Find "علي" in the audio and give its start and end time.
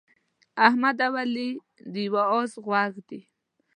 1.21-1.49